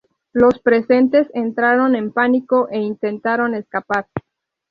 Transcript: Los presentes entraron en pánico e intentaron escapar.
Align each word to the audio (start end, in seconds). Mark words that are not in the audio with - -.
Los 0.33 0.57
presentes 0.57 1.29
entraron 1.35 1.95
en 1.95 2.11
pánico 2.11 2.67
e 2.71 2.79
intentaron 2.79 3.53
escapar. 3.53 4.07